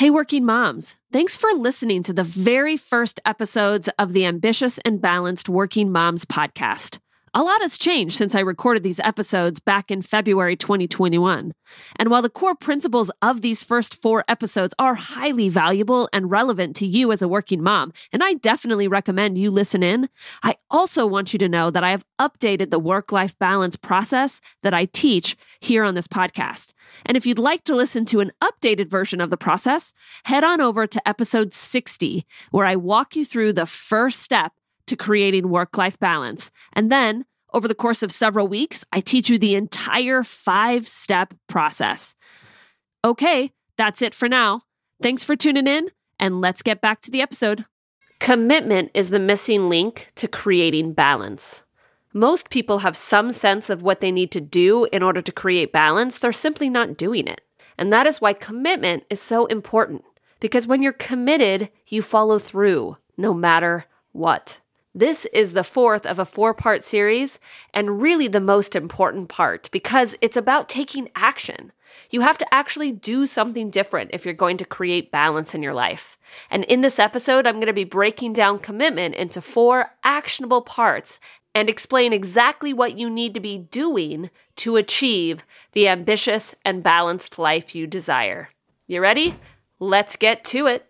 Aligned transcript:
Hey, 0.00 0.08
working 0.08 0.46
moms. 0.46 0.96
Thanks 1.12 1.36
for 1.36 1.52
listening 1.52 2.02
to 2.04 2.14
the 2.14 2.24
very 2.24 2.78
first 2.78 3.20
episodes 3.26 3.86
of 3.98 4.14
the 4.14 4.24
Ambitious 4.24 4.78
and 4.78 4.98
Balanced 4.98 5.46
Working 5.46 5.92
Moms 5.92 6.24
podcast. 6.24 6.98
A 7.32 7.44
lot 7.44 7.62
has 7.62 7.78
changed 7.78 8.16
since 8.16 8.34
I 8.34 8.40
recorded 8.40 8.82
these 8.82 8.98
episodes 8.98 9.60
back 9.60 9.92
in 9.92 10.02
February 10.02 10.56
2021. 10.56 11.52
And 11.94 12.08
while 12.08 12.22
the 12.22 12.28
core 12.28 12.56
principles 12.56 13.08
of 13.22 13.40
these 13.40 13.62
first 13.62 14.02
four 14.02 14.24
episodes 14.26 14.74
are 14.80 14.96
highly 14.96 15.48
valuable 15.48 16.08
and 16.12 16.28
relevant 16.28 16.74
to 16.76 16.86
you 16.88 17.12
as 17.12 17.22
a 17.22 17.28
working 17.28 17.62
mom, 17.62 17.92
and 18.12 18.24
I 18.24 18.34
definitely 18.34 18.88
recommend 18.88 19.38
you 19.38 19.52
listen 19.52 19.84
in, 19.84 20.08
I 20.42 20.56
also 20.72 21.06
want 21.06 21.32
you 21.32 21.38
to 21.38 21.48
know 21.48 21.70
that 21.70 21.84
I 21.84 21.92
have 21.92 22.04
updated 22.20 22.70
the 22.70 22.80
work 22.80 23.12
life 23.12 23.38
balance 23.38 23.76
process 23.76 24.40
that 24.64 24.74
I 24.74 24.86
teach 24.86 25.36
here 25.60 25.84
on 25.84 25.94
this 25.94 26.08
podcast. 26.08 26.72
And 27.06 27.16
if 27.16 27.26
you'd 27.26 27.38
like 27.38 27.62
to 27.64 27.76
listen 27.76 28.04
to 28.06 28.18
an 28.18 28.32
updated 28.42 28.90
version 28.90 29.20
of 29.20 29.30
the 29.30 29.36
process, 29.36 29.92
head 30.24 30.42
on 30.42 30.60
over 30.60 30.84
to 30.88 31.08
episode 31.08 31.54
60, 31.54 32.26
where 32.50 32.66
I 32.66 32.74
walk 32.74 33.14
you 33.14 33.24
through 33.24 33.52
the 33.52 33.66
first 33.66 34.18
step 34.18 34.52
to 34.90 34.96
creating 34.96 35.48
work 35.48 35.78
life 35.78 35.98
balance. 35.98 36.50
And 36.74 36.92
then 36.92 37.24
over 37.52 37.66
the 37.66 37.74
course 37.74 38.02
of 38.02 38.12
several 38.12 38.46
weeks, 38.46 38.84
I 38.92 39.00
teach 39.00 39.30
you 39.30 39.38
the 39.38 39.54
entire 39.54 40.22
five 40.22 40.86
step 40.86 41.34
process. 41.48 42.14
Okay, 43.04 43.52
that's 43.76 44.02
it 44.02 44.14
for 44.14 44.28
now. 44.28 44.62
Thanks 45.02 45.24
for 45.24 45.34
tuning 45.34 45.66
in, 45.66 45.90
and 46.18 46.40
let's 46.40 46.62
get 46.62 46.80
back 46.80 47.00
to 47.02 47.10
the 47.10 47.22
episode. 47.22 47.64
Commitment 48.18 48.90
is 48.92 49.08
the 49.08 49.18
missing 49.18 49.70
link 49.70 50.12
to 50.16 50.28
creating 50.28 50.92
balance. 50.92 51.62
Most 52.12 52.50
people 52.50 52.80
have 52.80 52.96
some 52.96 53.32
sense 53.32 53.70
of 53.70 53.82
what 53.82 54.00
they 54.00 54.12
need 54.12 54.30
to 54.32 54.40
do 54.40 54.84
in 54.86 55.02
order 55.02 55.22
to 55.22 55.32
create 55.32 55.72
balance, 55.72 56.18
they're 56.18 56.32
simply 56.32 56.68
not 56.68 56.96
doing 56.96 57.26
it. 57.26 57.40
And 57.78 57.92
that 57.92 58.06
is 58.06 58.20
why 58.20 58.34
commitment 58.34 59.04
is 59.08 59.22
so 59.22 59.46
important. 59.46 60.04
Because 60.40 60.66
when 60.66 60.82
you're 60.82 60.92
committed, 60.92 61.70
you 61.86 62.02
follow 62.02 62.38
through 62.38 62.96
no 63.16 63.32
matter 63.32 63.86
what. 64.12 64.60
This 64.94 65.24
is 65.26 65.52
the 65.52 65.62
fourth 65.62 66.04
of 66.04 66.18
a 66.18 66.24
four 66.24 66.52
part 66.52 66.82
series, 66.82 67.38
and 67.72 68.02
really 68.02 68.26
the 68.26 68.40
most 68.40 68.74
important 68.74 69.28
part 69.28 69.70
because 69.70 70.16
it's 70.20 70.36
about 70.36 70.68
taking 70.68 71.10
action. 71.14 71.70
You 72.10 72.22
have 72.22 72.38
to 72.38 72.54
actually 72.54 72.90
do 72.90 73.24
something 73.26 73.70
different 73.70 74.10
if 74.12 74.24
you're 74.24 74.34
going 74.34 74.56
to 74.56 74.64
create 74.64 75.12
balance 75.12 75.54
in 75.54 75.62
your 75.62 75.74
life. 75.74 76.18
And 76.50 76.64
in 76.64 76.80
this 76.80 76.98
episode, 76.98 77.46
I'm 77.46 77.56
going 77.56 77.66
to 77.66 77.72
be 77.72 77.84
breaking 77.84 78.32
down 78.32 78.58
commitment 78.58 79.14
into 79.14 79.40
four 79.40 79.92
actionable 80.02 80.62
parts 80.62 81.20
and 81.54 81.68
explain 81.68 82.12
exactly 82.12 82.72
what 82.72 82.98
you 82.98 83.08
need 83.08 83.34
to 83.34 83.40
be 83.40 83.58
doing 83.58 84.30
to 84.56 84.76
achieve 84.76 85.46
the 85.70 85.86
ambitious 85.86 86.54
and 86.64 86.82
balanced 86.82 87.38
life 87.38 87.76
you 87.76 87.86
desire. 87.86 88.50
You 88.88 89.00
ready? 89.00 89.36
Let's 89.78 90.16
get 90.16 90.44
to 90.46 90.66
it. 90.66 90.89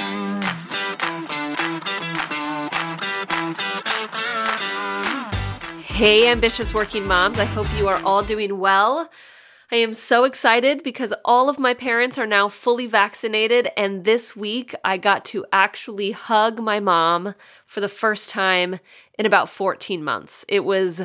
Hey, 6.01 6.27
ambitious 6.27 6.73
working 6.73 7.07
moms. 7.07 7.37
I 7.37 7.45
hope 7.45 7.67
you 7.77 7.87
are 7.87 8.03
all 8.03 8.23
doing 8.23 8.57
well. 8.57 9.07
I 9.71 9.75
am 9.75 9.93
so 9.93 10.23
excited 10.23 10.81
because 10.81 11.13
all 11.23 11.47
of 11.47 11.59
my 11.59 11.75
parents 11.75 12.17
are 12.17 12.25
now 12.25 12.49
fully 12.49 12.87
vaccinated, 12.87 13.69
and 13.77 14.03
this 14.03 14.35
week 14.35 14.73
I 14.83 14.97
got 14.97 15.23
to 15.25 15.45
actually 15.53 16.09
hug 16.09 16.59
my 16.59 16.79
mom 16.79 17.35
for 17.67 17.81
the 17.81 17.87
first 17.87 18.31
time 18.31 18.79
in 19.19 19.27
about 19.27 19.47
14 19.47 20.03
months. 20.03 20.43
It 20.49 20.61
was 20.65 21.03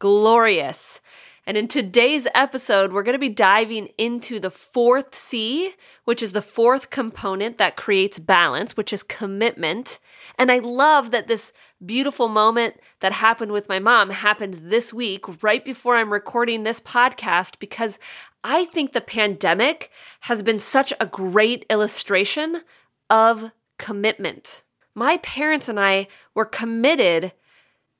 glorious. 0.00 1.00
And 1.44 1.56
in 1.56 1.66
today's 1.66 2.28
episode, 2.34 2.92
we're 2.92 3.02
going 3.02 3.14
to 3.14 3.18
be 3.18 3.28
diving 3.28 3.88
into 3.98 4.38
the 4.38 4.50
fourth 4.50 5.16
C, 5.16 5.74
which 6.04 6.22
is 6.22 6.32
the 6.32 6.40
fourth 6.42 6.90
component 6.90 7.58
that 7.58 7.76
creates 7.76 8.20
balance, 8.20 8.76
which 8.76 8.92
is 8.92 9.02
commitment. 9.02 9.98
And 10.38 10.52
I 10.52 10.58
love 10.60 11.10
that 11.10 11.26
this 11.26 11.52
beautiful 11.84 12.28
moment 12.28 12.76
that 13.00 13.12
happened 13.12 13.50
with 13.50 13.68
my 13.68 13.80
mom 13.80 14.10
happened 14.10 14.54
this 14.54 14.94
week, 14.94 15.42
right 15.42 15.64
before 15.64 15.96
I'm 15.96 16.12
recording 16.12 16.62
this 16.62 16.80
podcast, 16.80 17.58
because 17.58 17.98
I 18.44 18.64
think 18.66 18.92
the 18.92 19.00
pandemic 19.00 19.90
has 20.20 20.44
been 20.44 20.60
such 20.60 20.92
a 21.00 21.06
great 21.06 21.66
illustration 21.68 22.62
of 23.10 23.50
commitment. 23.78 24.62
My 24.94 25.16
parents 25.18 25.68
and 25.68 25.80
I 25.80 26.06
were 26.34 26.44
committed 26.44 27.32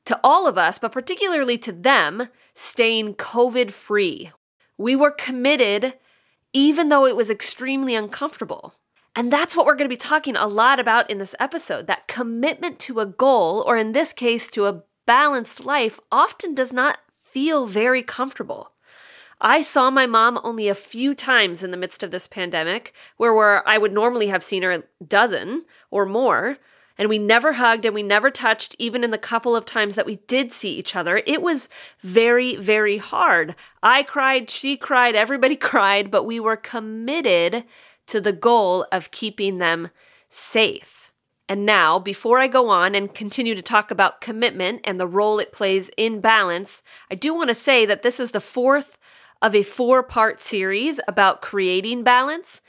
to 0.04 0.18
all 0.24 0.46
of 0.46 0.58
us, 0.58 0.78
but 0.78 0.92
particularly 0.92 1.58
to 1.58 1.72
them, 1.72 2.28
staying 2.54 3.14
COVID 3.14 3.70
free. 3.70 4.30
We 4.76 4.96
were 4.96 5.10
committed, 5.10 5.94
even 6.52 6.88
though 6.88 7.06
it 7.06 7.16
was 7.16 7.30
extremely 7.30 7.94
uncomfortable. 7.94 8.74
And 9.14 9.32
that's 9.32 9.54
what 9.54 9.66
we're 9.66 9.76
going 9.76 9.88
to 9.88 9.94
be 9.94 9.96
talking 9.96 10.36
a 10.36 10.46
lot 10.46 10.80
about 10.80 11.10
in 11.10 11.18
this 11.18 11.34
episode 11.38 11.86
that 11.86 12.08
commitment 12.08 12.78
to 12.80 13.00
a 13.00 13.06
goal, 13.06 13.62
or 13.66 13.76
in 13.76 13.92
this 13.92 14.12
case, 14.12 14.48
to 14.48 14.66
a 14.66 14.82
balanced 15.06 15.64
life, 15.64 16.00
often 16.10 16.54
does 16.54 16.72
not 16.72 16.98
feel 17.14 17.66
very 17.66 18.02
comfortable. 18.02 18.72
I 19.40 19.60
saw 19.60 19.90
my 19.90 20.06
mom 20.06 20.38
only 20.44 20.68
a 20.68 20.74
few 20.74 21.14
times 21.14 21.64
in 21.64 21.72
the 21.72 21.76
midst 21.76 22.02
of 22.02 22.10
this 22.10 22.28
pandemic, 22.28 22.94
where, 23.16 23.34
where 23.34 23.66
I 23.68 23.76
would 23.76 23.92
normally 23.92 24.28
have 24.28 24.44
seen 24.44 24.62
her 24.62 24.70
a 24.70 24.84
dozen 25.04 25.64
or 25.90 26.06
more. 26.06 26.58
And 27.02 27.08
we 27.08 27.18
never 27.18 27.54
hugged 27.54 27.84
and 27.84 27.96
we 27.96 28.04
never 28.04 28.30
touched, 28.30 28.76
even 28.78 29.02
in 29.02 29.10
the 29.10 29.18
couple 29.18 29.56
of 29.56 29.64
times 29.64 29.96
that 29.96 30.06
we 30.06 30.20
did 30.28 30.52
see 30.52 30.70
each 30.70 30.94
other. 30.94 31.20
It 31.26 31.42
was 31.42 31.68
very, 32.00 32.54
very 32.54 32.98
hard. 32.98 33.56
I 33.82 34.04
cried, 34.04 34.48
she 34.48 34.76
cried, 34.76 35.16
everybody 35.16 35.56
cried, 35.72 36.12
but 36.12 36.22
we 36.22 36.38
were 36.38 36.54
committed 36.54 37.64
to 38.06 38.20
the 38.20 38.32
goal 38.32 38.86
of 38.92 39.10
keeping 39.10 39.58
them 39.58 39.90
safe. 40.28 41.10
And 41.48 41.66
now, 41.66 41.98
before 41.98 42.38
I 42.38 42.46
go 42.46 42.68
on 42.68 42.94
and 42.94 43.12
continue 43.12 43.56
to 43.56 43.62
talk 43.62 43.90
about 43.90 44.20
commitment 44.20 44.82
and 44.84 45.00
the 45.00 45.08
role 45.08 45.40
it 45.40 45.50
plays 45.50 45.90
in 45.96 46.20
balance, 46.20 46.84
I 47.10 47.16
do 47.16 47.34
want 47.34 47.48
to 47.48 47.54
say 47.54 47.84
that 47.84 48.02
this 48.02 48.20
is 48.20 48.30
the 48.30 48.40
fourth 48.40 48.96
of 49.42 49.56
a 49.56 49.64
four 49.64 50.04
part 50.04 50.40
series 50.40 51.00
about 51.08 51.42
creating 51.42 52.04
balance. 52.04 52.60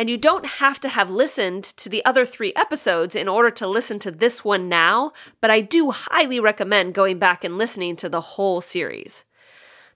And 0.00 0.08
you 0.08 0.16
don't 0.16 0.46
have 0.46 0.80
to 0.80 0.88
have 0.88 1.10
listened 1.10 1.62
to 1.62 1.90
the 1.90 2.02
other 2.06 2.24
three 2.24 2.54
episodes 2.56 3.14
in 3.14 3.28
order 3.28 3.50
to 3.50 3.66
listen 3.66 3.98
to 3.98 4.10
this 4.10 4.42
one 4.42 4.66
now, 4.66 5.12
but 5.42 5.50
I 5.50 5.60
do 5.60 5.90
highly 5.90 6.40
recommend 6.40 6.94
going 6.94 7.18
back 7.18 7.44
and 7.44 7.58
listening 7.58 7.96
to 7.96 8.08
the 8.08 8.22
whole 8.22 8.62
series. 8.62 9.24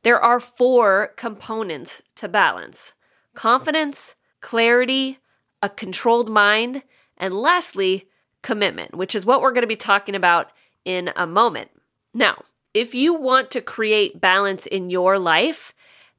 There 0.03 0.21
are 0.21 0.41
four 0.41 1.15
components 1.17 2.03
to 2.17 2.29
balance 2.29 2.93
confidence, 3.33 4.15
clarity, 4.43 5.21
a 5.63 5.71
controlled 5.71 6.29
mind, 6.29 6.83
and 7.17 7.33
lastly, 7.33 8.07
commitment, 8.43 8.95
which 8.95 9.15
is 9.15 9.25
what 9.25 9.41
we're 9.41 9.53
going 9.53 9.63
to 9.63 9.67
be 9.67 9.75
talking 9.75 10.15
about 10.15 10.51
in 10.85 11.13
a 11.17 11.27
moment. 11.27 11.71
Now, 12.13 12.43
if 12.75 12.95
you 12.95 13.15
want 13.15 13.51
to 13.53 13.63
create 13.63 14.21
balance 14.21 14.67
in 14.67 14.91
your 14.91 15.19
life, 15.19 15.73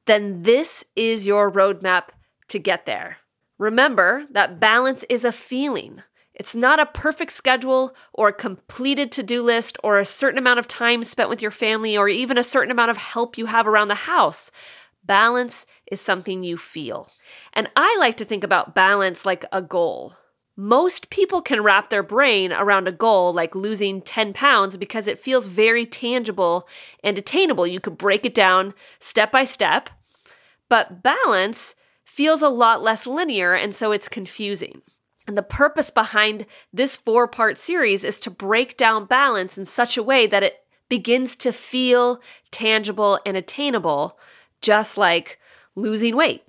then 0.08 0.42
this 0.42 0.84
is 0.96 1.28
your 1.28 1.52
roadmap 1.52 2.06
to 2.48 2.58
get 2.58 2.88
there. 2.88 3.18
Remember 3.58 4.26
that 4.32 4.60
balance 4.60 5.06
is 5.10 5.24
a 5.24 5.32
feeling. 5.32 6.04
It's 6.34 6.54
not 6.54 6.80
a 6.80 6.86
perfect 6.86 7.32
schedule 7.32 7.96
or 8.14 8.28
a 8.30 8.34
completed 8.34 9.12
to 9.14 9.24
do 9.24 9.42
list 9.42 9.78
or 9.84 9.98
a 9.98 10.06
certain 10.06 10.38
amount 10.38 10.60
of 10.60 10.68
time 10.68 11.04
spent 11.04 11.30
with 11.30 11.42
your 11.42 11.52
family 11.52 11.98
or 11.98 12.10
even 12.10 12.38
a 12.38 12.44
certain 12.44 12.72
amount 12.72 12.92
of 12.92 12.98
help 12.98 13.38
you 13.38 13.46
have 13.46 13.66
around 13.66 13.88
the 13.88 13.96
house. 13.96 14.52
Balance 15.06 15.66
is 15.90 16.02
something 16.02 16.44
you 16.44 16.58
feel. 16.58 17.10
And 17.54 17.70
I 17.76 17.96
like 18.00 18.18
to 18.18 18.26
think 18.26 18.44
about 18.44 18.76
balance 18.76 19.26
like 19.26 19.46
a 19.52 19.62
goal. 19.62 20.16
Most 20.58 21.10
people 21.10 21.42
can 21.42 21.64
wrap 21.64 21.90
their 21.90 22.04
brain 22.04 22.52
around 22.52 22.88
a 22.88 22.92
goal 22.92 23.34
like 23.34 23.56
losing 23.56 24.02
10 24.02 24.34
pounds 24.34 24.78
because 24.78 25.08
it 25.08 25.20
feels 25.20 25.48
very 25.48 25.86
tangible 25.86 26.68
and 27.04 27.18
attainable. 27.18 27.68
You 27.68 27.80
could 27.80 27.98
break 27.98 28.26
it 28.26 28.34
down 28.34 28.74
step 29.00 29.32
by 29.32 29.44
step. 29.46 29.90
But 30.68 31.04
balance 31.04 31.76
feels 32.06 32.42
a 32.42 32.50
lot 32.50 32.82
less 32.82 33.06
linear, 33.06 33.54
and 33.54 33.76
so 33.76 33.92
it's 33.92 34.08
confusing. 34.08 34.82
And 35.28 35.38
the 35.38 35.44
purpose 35.44 35.90
behind 35.90 36.46
this 36.72 36.96
four 36.96 37.28
part 37.28 37.58
series 37.58 38.04
is 38.04 38.20
to 38.20 38.30
break 38.30 38.78
down 38.78 39.06
balance 39.06 39.58
in 39.58 39.66
such 39.66 39.98
a 39.98 40.04
way 40.04 40.28
that 40.28 40.44
it 40.44 40.60
begins 40.88 41.36
to 41.38 41.52
feel 41.52 42.22
tangible 42.52 43.20
and 43.26 43.36
attainable, 43.36 44.18
just 44.62 44.98
like 44.98 45.40
losing 45.76 46.16
weight. 46.16 46.44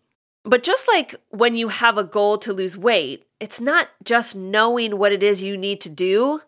But 0.44 0.62
just 0.62 0.86
like 0.86 1.16
when 1.30 1.56
you 1.56 1.68
have 1.68 1.98
a 1.98 2.04
goal 2.04 2.38
to 2.38 2.52
lose 2.52 2.76
weight, 2.76 3.26
it's 3.40 3.60
not 3.60 3.88
just 4.04 4.36
knowing 4.36 4.98
what 4.98 5.12
it 5.12 5.22
is 5.22 5.42
you 5.42 5.56
need 5.56 5.80
to 5.80 5.88
do 5.88 6.40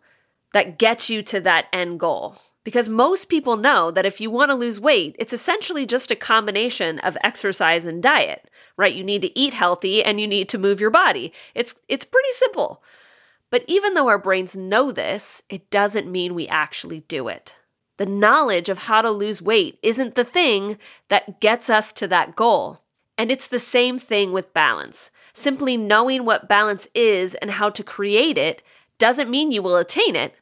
that 0.52 0.78
gets 0.78 1.10
you 1.10 1.22
to 1.24 1.40
that 1.40 1.66
end 1.72 1.98
goal. 1.98 2.36
Because 2.68 2.86
most 2.86 3.30
people 3.30 3.56
know 3.56 3.90
that 3.90 4.04
if 4.04 4.20
you 4.20 4.30
want 4.30 4.50
to 4.50 4.54
lose 4.54 4.78
weight, 4.78 5.16
it's 5.18 5.32
essentially 5.32 5.86
just 5.86 6.10
a 6.10 6.14
combination 6.14 6.98
of 6.98 7.16
exercise 7.24 7.86
and 7.86 8.02
diet, 8.02 8.50
right? 8.76 8.94
You 8.94 9.02
need 9.02 9.22
to 9.22 9.38
eat 9.38 9.54
healthy 9.54 10.04
and 10.04 10.20
you 10.20 10.26
need 10.26 10.50
to 10.50 10.58
move 10.58 10.78
your 10.78 10.90
body. 10.90 11.32
It's 11.54 11.76
it's 11.88 12.04
pretty 12.04 12.30
simple. 12.32 12.82
But 13.48 13.64
even 13.68 13.94
though 13.94 14.08
our 14.08 14.18
brains 14.18 14.54
know 14.54 14.92
this, 14.92 15.42
it 15.48 15.70
doesn't 15.70 16.12
mean 16.12 16.34
we 16.34 16.46
actually 16.46 17.00
do 17.08 17.26
it. 17.28 17.54
The 17.96 18.04
knowledge 18.04 18.68
of 18.68 18.80
how 18.80 19.00
to 19.00 19.10
lose 19.10 19.40
weight 19.40 19.78
isn't 19.82 20.14
the 20.14 20.22
thing 20.22 20.76
that 21.08 21.40
gets 21.40 21.70
us 21.70 21.90
to 21.92 22.06
that 22.08 22.36
goal. 22.36 22.82
And 23.16 23.32
it's 23.32 23.46
the 23.46 23.58
same 23.58 23.98
thing 23.98 24.30
with 24.30 24.52
balance. 24.52 25.10
Simply 25.32 25.78
knowing 25.78 26.26
what 26.26 26.50
balance 26.50 26.86
is 26.94 27.34
and 27.36 27.52
how 27.52 27.70
to 27.70 27.82
create 27.82 28.36
it 28.36 28.60
doesn't 28.98 29.30
mean 29.30 29.52
you 29.52 29.62
will 29.62 29.76
attain 29.76 30.14
it. 30.14 30.34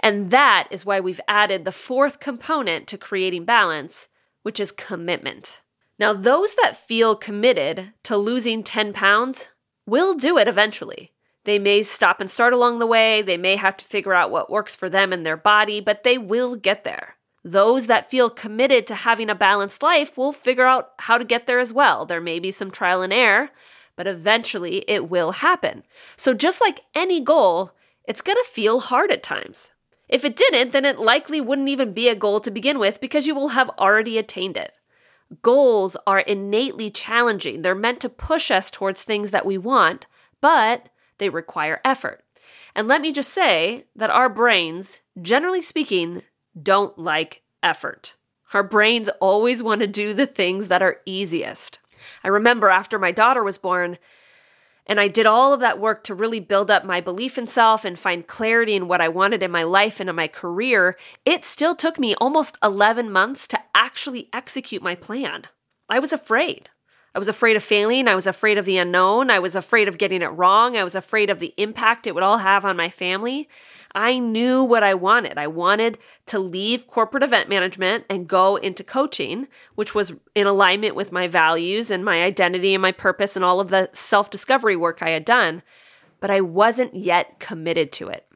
And 0.00 0.30
that 0.30 0.66
is 0.70 0.86
why 0.86 0.98
we've 0.98 1.20
added 1.28 1.64
the 1.64 1.72
fourth 1.72 2.20
component 2.20 2.86
to 2.88 2.98
creating 2.98 3.44
balance, 3.44 4.08
which 4.42 4.58
is 4.58 4.72
commitment. 4.72 5.60
Now, 5.98 6.14
those 6.14 6.54
that 6.54 6.76
feel 6.76 7.14
committed 7.14 7.92
to 8.04 8.16
losing 8.16 8.62
10 8.62 8.94
pounds 8.94 9.48
will 9.86 10.14
do 10.14 10.38
it 10.38 10.48
eventually. 10.48 11.12
They 11.44 11.58
may 11.58 11.82
stop 11.82 12.20
and 12.20 12.30
start 12.30 12.52
along 12.52 12.78
the 12.78 12.86
way, 12.86 13.22
they 13.22 13.36
may 13.36 13.56
have 13.56 13.76
to 13.78 13.84
figure 13.84 14.14
out 14.14 14.30
what 14.30 14.50
works 14.50 14.74
for 14.74 14.88
them 14.88 15.12
and 15.12 15.24
their 15.24 15.36
body, 15.36 15.80
but 15.80 16.02
they 16.02 16.16
will 16.16 16.56
get 16.56 16.84
there. 16.84 17.16
Those 17.42 17.86
that 17.86 18.10
feel 18.10 18.28
committed 18.28 18.86
to 18.86 18.94
having 18.94 19.30
a 19.30 19.34
balanced 19.34 19.82
life 19.82 20.18
will 20.18 20.32
figure 20.32 20.66
out 20.66 20.92
how 20.98 21.16
to 21.16 21.24
get 21.24 21.46
there 21.46 21.58
as 21.58 21.72
well. 21.72 22.04
There 22.04 22.20
may 22.20 22.38
be 22.38 22.50
some 22.50 22.70
trial 22.70 23.00
and 23.00 23.12
error, 23.12 23.50
but 23.96 24.06
eventually 24.06 24.84
it 24.88 25.08
will 25.08 25.32
happen. 25.32 25.84
So, 26.16 26.34
just 26.34 26.60
like 26.60 26.82
any 26.94 27.20
goal, 27.20 27.72
it's 28.04 28.20
to 28.22 28.44
feel 28.46 28.80
hard 28.80 29.10
at 29.10 29.22
times. 29.22 29.70
If 30.10 30.24
it 30.24 30.36
didn't, 30.36 30.72
then 30.72 30.84
it 30.84 30.98
likely 30.98 31.40
wouldn't 31.40 31.68
even 31.68 31.92
be 31.92 32.08
a 32.08 32.16
goal 32.16 32.40
to 32.40 32.50
begin 32.50 32.80
with 32.80 33.00
because 33.00 33.28
you 33.28 33.34
will 33.34 33.48
have 33.48 33.70
already 33.78 34.18
attained 34.18 34.56
it. 34.56 34.72
Goals 35.40 35.96
are 36.04 36.18
innately 36.18 36.90
challenging. 36.90 37.62
They're 37.62 37.76
meant 37.76 38.00
to 38.00 38.08
push 38.08 38.50
us 38.50 38.72
towards 38.72 39.04
things 39.04 39.30
that 39.30 39.46
we 39.46 39.56
want, 39.56 40.06
but 40.40 40.88
they 41.18 41.28
require 41.28 41.80
effort. 41.84 42.24
And 42.74 42.88
let 42.88 43.00
me 43.00 43.12
just 43.12 43.30
say 43.30 43.84
that 43.94 44.10
our 44.10 44.28
brains, 44.28 44.98
generally 45.22 45.62
speaking, 45.62 46.22
don't 46.60 46.98
like 46.98 47.42
effort. 47.62 48.16
Our 48.52 48.64
brains 48.64 49.08
always 49.20 49.62
want 49.62 49.80
to 49.80 49.86
do 49.86 50.12
the 50.12 50.26
things 50.26 50.66
that 50.66 50.82
are 50.82 51.00
easiest. 51.06 51.78
I 52.24 52.28
remember 52.28 52.68
after 52.68 52.98
my 52.98 53.12
daughter 53.12 53.44
was 53.44 53.58
born, 53.58 53.98
and 54.90 54.98
I 54.98 55.06
did 55.06 55.24
all 55.24 55.54
of 55.54 55.60
that 55.60 55.78
work 55.78 56.02
to 56.04 56.16
really 56.16 56.40
build 56.40 56.68
up 56.68 56.84
my 56.84 57.00
belief 57.00 57.38
in 57.38 57.46
self 57.46 57.84
and 57.84 57.96
find 57.96 58.26
clarity 58.26 58.74
in 58.74 58.88
what 58.88 59.00
I 59.00 59.08
wanted 59.08 59.40
in 59.40 59.52
my 59.52 59.62
life 59.62 60.00
and 60.00 60.10
in 60.10 60.16
my 60.16 60.26
career. 60.26 60.98
It 61.24 61.44
still 61.44 61.76
took 61.76 61.96
me 61.96 62.16
almost 62.16 62.58
11 62.60 63.08
months 63.12 63.46
to 63.46 63.60
actually 63.72 64.28
execute 64.32 64.82
my 64.82 64.96
plan. 64.96 65.44
I 65.88 66.00
was 66.00 66.12
afraid. 66.12 66.70
I 67.14 67.18
was 67.18 67.28
afraid 67.28 67.56
of 67.56 67.62
failing. 67.62 68.06
I 68.06 68.14
was 68.14 68.26
afraid 68.26 68.56
of 68.56 68.64
the 68.64 68.78
unknown. 68.78 69.30
I 69.30 69.40
was 69.40 69.56
afraid 69.56 69.88
of 69.88 69.98
getting 69.98 70.22
it 70.22 70.26
wrong. 70.26 70.76
I 70.76 70.84
was 70.84 70.94
afraid 70.94 71.28
of 71.28 71.40
the 71.40 71.54
impact 71.56 72.06
it 72.06 72.14
would 72.14 72.22
all 72.22 72.38
have 72.38 72.64
on 72.64 72.76
my 72.76 72.88
family. 72.88 73.48
I 73.92 74.20
knew 74.20 74.62
what 74.62 74.84
I 74.84 74.94
wanted. 74.94 75.36
I 75.36 75.48
wanted 75.48 75.98
to 76.26 76.38
leave 76.38 76.86
corporate 76.86 77.24
event 77.24 77.48
management 77.48 78.04
and 78.08 78.28
go 78.28 78.54
into 78.54 78.84
coaching, 78.84 79.48
which 79.74 79.94
was 79.94 80.12
in 80.34 80.46
alignment 80.46 80.94
with 80.94 81.10
my 81.10 81.26
values 81.26 81.90
and 81.90 82.04
my 82.04 82.22
identity 82.22 82.74
and 82.74 82.82
my 82.82 82.92
purpose 82.92 83.34
and 83.34 83.44
all 83.44 83.58
of 83.58 83.70
the 83.70 83.90
self 83.92 84.30
discovery 84.30 84.76
work 84.76 85.02
I 85.02 85.10
had 85.10 85.24
done. 85.24 85.62
But 86.20 86.30
I 86.30 86.40
wasn't 86.40 86.94
yet 86.94 87.40
committed 87.40 87.90
to 87.92 88.08
it. 88.08 88.26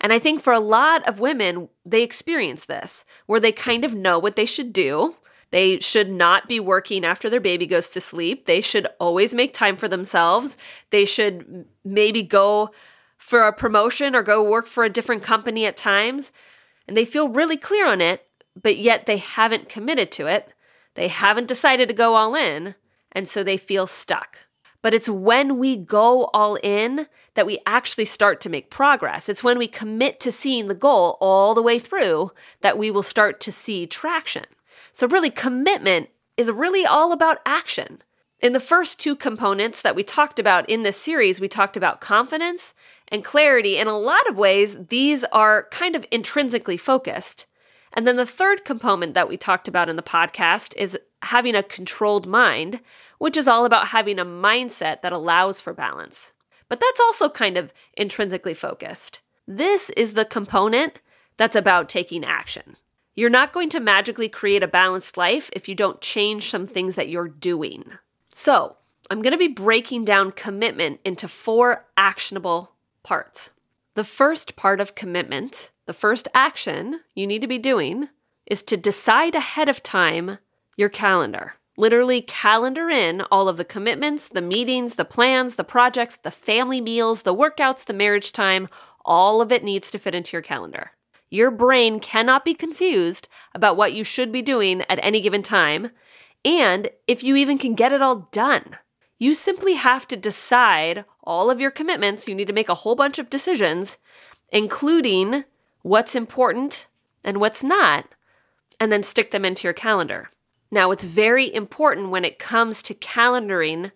And 0.00 0.12
I 0.12 0.18
think 0.18 0.42
for 0.42 0.52
a 0.52 0.60
lot 0.60 1.06
of 1.08 1.20
women, 1.20 1.68
they 1.86 2.02
experience 2.02 2.66
this 2.66 3.06
where 3.26 3.40
they 3.40 3.52
kind 3.52 3.84
of 3.84 3.94
know 3.94 4.18
what 4.18 4.36
they 4.36 4.44
should 4.44 4.72
do. 4.72 5.16
They 5.50 5.80
should 5.80 6.10
not 6.10 6.46
be 6.46 6.60
working 6.60 7.04
after 7.04 7.30
their 7.30 7.40
baby 7.40 7.66
goes 7.66 7.88
to 7.88 8.00
sleep. 8.00 8.44
They 8.44 8.60
should 8.60 8.86
always 9.00 9.34
make 9.34 9.54
time 9.54 9.76
for 9.76 9.88
themselves. 9.88 10.56
They 10.90 11.04
should 11.04 11.64
maybe 11.84 12.22
go 12.22 12.70
for 13.16 13.42
a 13.42 13.52
promotion 13.52 14.14
or 14.14 14.22
go 14.22 14.42
work 14.42 14.66
for 14.66 14.84
a 14.84 14.90
different 14.90 15.22
company 15.22 15.66
at 15.66 15.76
times, 15.76 16.32
and 16.86 16.96
they 16.96 17.04
feel 17.04 17.28
really 17.28 17.56
clear 17.56 17.86
on 17.86 18.00
it, 18.00 18.26
but 18.60 18.78
yet 18.78 19.06
they 19.06 19.18
haven't 19.18 19.68
committed 19.68 20.10
to 20.12 20.26
it. 20.26 20.52
They 20.94 21.08
haven't 21.08 21.48
decided 21.48 21.88
to 21.88 21.94
go 21.94 22.14
all 22.14 22.34
in, 22.34 22.74
and 23.12 23.28
so 23.28 23.42
they 23.42 23.56
feel 23.56 23.86
stuck. 23.86 24.38
But 24.80 24.94
it's 24.94 25.10
when 25.10 25.58
we 25.58 25.76
go 25.76 26.26
all 26.26 26.56
in 26.56 27.08
that 27.34 27.46
we 27.46 27.58
actually 27.66 28.04
start 28.04 28.40
to 28.42 28.48
make 28.48 28.70
progress. 28.70 29.28
It's 29.28 29.44
when 29.44 29.58
we 29.58 29.68
commit 29.68 30.20
to 30.20 30.32
seeing 30.32 30.68
the 30.68 30.74
goal 30.74 31.18
all 31.20 31.54
the 31.54 31.62
way 31.62 31.78
through 31.78 32.32
that 32.60 32.78
we 32.78 32.90
will 32.90 33.02
start 33.02 33.40
to 33.40 33.52
see 33.52 33.86
traction. 33.86 34.44
So, 34.98 35.06
really, 35.06 35.30
commitment 35.30 36.08
is 36.36 36.50
really 36.50 36.84
all 36.84 37.12
about 37.12 37.38
action. 37.46 38.02
In 38.40 38.52
the 38.52 38.58
first 38.58 38.98
two 38.98 39.14
components 39.14 39.80
that 39.80 39.94
we 39.94 40.02
talked 40.02 40.40
about 40.40 40.68
in 40.68 40.82
this 40.82 40.96
series, 40.96 41.40
we 41.40 41.46
talked 41.46 41.76
about 41.76 42.00
confidence 42.00 42.74
and 43.06 43.22
clarity. 43.22 43.76
In 43.76 43.86
a 43.86 43.96
lot 43.96 44.28
of 44.28 44.36
ways, 44.36 44.76
these 44.88 45.22
are 45.22 45.68
kind 45.70 45.94
of 45.94 46.04
intrinsically 46.10 46.76
focused. 46.76 47.46
And 47.92 48.08
then 48.08 48.16
the 48.16 48.26
third 48.26 48.64
component 48.64 49.14
that 49.14 49.28
we 49.28 49.36
talked 49.36 49.68
about 49.68 49.88
in 49.88 49.94
the 49.94 50.02
podcast 50.02 50.74
is 50.76 50.98
having 51.22 51.54
a 51.54 51.62
controlled 51.62 52.26
mind, 52.26 52.80
which 53.18 53.36
is 53.36 53.46
all 53.46 53.64
about 53.64 53.86
having 53.86 54.18
a 54.18 54.24
mindset 54.24 55.02
that 55.02 55.12
allows 55.12 55.60
for 55.60 55.72
balance. 55.72 56.32
But 56.68 56.80
that's 56.80 57.00
also 57.00 57.28
kind 57.28 57.56
of 57.56 57.72
intrinsically 57.96 58.52
focused. 58.52 59.20
This 59.46 59.90
is 59.90 60.14
the 60.14 60.24
component 60.24 60.98
that's 61.36 61.54
about 61.54 61.88
taking 61.88 62.24
action. 62.24 62.76
You're 63.18 63.30
not 63.30 63.52
going 63.52 63.68
to 63.70 63.80
magically 63.80 64.28
create 64.28 64.62
a 64.62 64.68
balanced 64.68 65.16
life 65.16 65.50
if 65.52 65.68
you 65.68 65.74
don't 65.74 66.00
change 66.00 66.48
some 66.48 66.68
things 66.68 66.94
that 66.94 67.08
you're 67.08 67.26
doing. 67.26 67.94
So, 68.30 68.76
I'm 69.10 69.22
going 69.22 69.32
to 69.32 69.36
be 69.36 69.48
breaking 69.48 70.04
down 70.04 70.30
commitment 70.30 71.00
into 71.04 71.26
four 71.26 71.84
actionable 71.96 72.76
parts. 73.02 73.50
The 73.94 74.04
first 74.04 74.54
part 74.54 74.80
of 74.80 74.94
commitment, 74.94 75.72
the 75.86 75.92
first 75.92 76.28
action 76.32 77.00
you 77.16 77.26
need 77.26 77.40
to 77.40 77.48
be 77.48 77.58
doing, 77.58 78.08
is 78.46 78.62
to 78.62 78.76
decide 78.76 79.34
ahead 79.34 79.68
of 79.68 79.82
time 79.82 80.38
your 80.76 80.88
calendar. 80.88 81.54
Literally, 81.76 82.22
calendar 82.22 82.88
in 82.88 83.22
all 83.32 83.48
of 83.48 83.56
the 83.56 83.64
commitments, 83.64 84.28
the 84.28 84.40
meetings, 84.40 84.94
the 84.94 85.04
plans, 85.04 85.56
the 85.56 85.64
projects, 85.64 86.14
the 86.14 86.30
family 86.30 86.80
meals, 86.80 87.22
the 87.22 87.34
workouts, 87.34 87.84
the 87.84 87.92
marriage 87.94 88.30
time. 88.30 88.68
All 89.04 89.42
of 89.42 89.50
it 89.50 89.64
needs 89.64 89.90
to 89.90 89.98
fit 89.98 90.14
into 90.14 90.36
your 90.36 90.42
calendar. 90.42 90.92
Your 91.30 91.50
brain 91.50 92.00
cannot 92.00 92.44
be 92.44 92.54
confused 92.54 93.28
about 93.54 93.76
what 93.76 93.92
you 93.92 94.04
should 94.04 94.32
be 94.32 94.42
doing 94.42 94.82
at 94.88 94.98
any 95.02 95.20
given 95.20 95.42
time, 95.42 95.90
and 96.44 96.90
if 97.06 97.22
you 97.22 97.36
even 97.36 97.58
can 97.58 97.74
get 97.74 97.92
it 97.92 98.02
all 98.02 98.28
done. 98.32 98.76
You 99.18 99.34
simply 99.34 99.74
have 99.74 100.06
to 100.08 100.16
decide 100.16 101.04
all 101.24 101.50
of 101.50 101.60
your 101.60 101.72
commitments. 101.72 102.28
You 102.28 102.34
need 102.34 102.46
to 102.46 102.52
make 102.52 102.68
a 102.68 102.74
whole 102.74 102.94
bunch 102.94 103.18
of 103.18 103.28
decisions, 103.28 103.98
including 104.50 105.44
what's 105.82 106.14
important 106.14 106.86
and 107.24 107.38
what's 107.38 107.62
not, 107.62 108.06
and 108.78 108.92
then 108.92 109.02
stick 109.02 109.32
them 109.32 109.44
into 109.44 109.64
your 109.64 109.74
calendar. 109.74 110.30
Now, 110.70 110.90
it's 110.92 111.04
very 111.04 111.52
important 111.52 112.10
when 112.10 112.24
it 112.24 112.38
comes 112.38 112.80
to 112.82 112.94
calendaring 112.94 113.90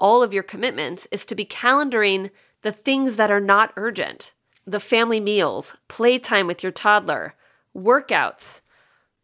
all 0.00 0.22
of 0.22 0.32
your 0.32 0.42
commitments 0.42 1.06
is 1.10 1.24
to 1.26 1.34
be 1.34 1.44
calendaring 1.44 2.30
the 2.62 2.72
things 2.72 3.16
that 3.16 3.30
are 3.30 3.40
not 3.40 3.72
urgent. 3.76 4.32
The 4.68 4.80
family 4.80 5.18
meals, 5.18 5.78
playtime 5.88 6.46
with 6.46 6.62
your 6.62 6.72
toddler, 6.72 7.34
workouts, 7.74 8.60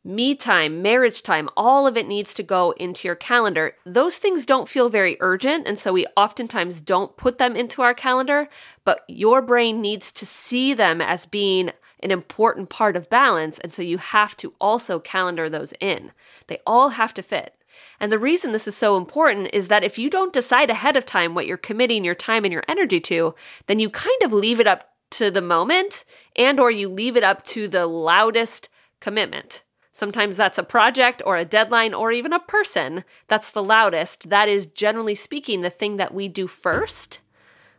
me 0.03 0.35
time, 0.35 0.81
marriage 0.81 1.23
time, 1.23 1.51
all 1.55 1.87
of 1.87 1.99
it 1.99 2.09
needs 2.09 2.33
to 2.33 2.43
go 2.43 2.71
into 2.79 3.07
your 3.07 3.15
calendar. 3.15 3.77
Those 3.85 4.17
things 4.17 4.47
don't 4.47 4.71
feel 4.71 4.89
very 4.89 5.19
urgent, 5.21 5.69
and 5.69 5.79
so 5.79 5.93
we 5.93 6.07
oftentimes 6.17 6.81
don't 6.81 7.19
put 7.19 7.37
them 7.37 7.57
into 7.57 7.83
our 7.83 7.93
calendar, 7.93 8.49
but 8.87 9.05
your 9.07 9.43
brain 9.43 9.83
needs 9.83 10.11
to 10.13 10.25
see 10.25 10.73
them 10.73 11.03
as 11.03 11.27
being 11.27 11.73
an 12.01 12.11
important 12.11 12.71
part 12.71 12.97
of 12.97 13.11
balance, 13.11 13.59
and 13.59 13.71
so 13.71 13.83
you 13.83 13.99
have 13.99 14.35
to 14.39 14.55
also 14.59 14.99
calendar 14.99 15.51
those 15.51 15.75
in. 15.79 16.13
They 16.47 16.61
all 16.67 16.89
have 16.91 17.13
to 17.13 17.23
fit. 17.23 17.55
And 18.01 18.11
the 18.11 18.19
reason 18.19 18.53
this 18.53 18.67
is 18.67 18.75
so 18.75 18.97
important 18.97 19.51
is 19.53 19.69
that 19.69 19.85
if 19.85 19.99
you 19.99 20.09
don't 20.09 20.33
decide 20.33 20.71
ahead 20.71 20.97
of 20.97 21.05
time 21.05 21.35
what 21.35 21.47
you're 21.47 21.59
committing 21.59 22.03
your 22.03 22.15
time 22.15 22.47
and 22.47 22.53
your 22.53 22.65
energy 22.67 23.01
to, 23.01 23.35
then 23.67 23.79
you 23.79 23.91
kind 23.91 24.23
of 24.23 24.33
leave 24.33 24.59
it 24.59 24.67
up 24.67 24.94
to 25.19 25.31
the 25.31 25.43
moment 25.43 26.05
and 26.37 26.59
or 26.59 26.71
you 26.71 26.89
leave 26.89 27.17
it 27.17 27.25
up 27.25 27.43
to 27.45 27.69
the 27.69 27.87
loudest 27.87 28.69
commitment. 29.01 29.63
Sometimes 29.93 30.37
that's 30.37 30.59
a 30.59 30.65
project 30.65 31.23
or 31.25 31.37
a 31.37 31.45
deadline 31.45 31.95
or 31.95 32.11
even 32.11 32.33
a 32.33 32.41
person 32.41 33.05
that's 33.29 33.51
the 33.51 33.63
loudest. 33.63 34.29
That 34.29 34.49
is, 34.49 34.67
generally 34.67 35.15
speaking, 35.15 35.61
the 35.61 35.71
thing 35.71 35.99
that 35.99 36.13
we 36.13 36.27
do 36.27 36.49
first 36.49 37.21